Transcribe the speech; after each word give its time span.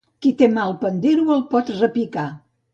Qui 0.25 0.29
té 0.39 0.47
la 0.49 0.53
mà 0.55 0.63
al 0.69 0.73
pandero 0.85 1.29
el 1.37 1.45
pot 1.53 1.71
repicar. 1.79 2.29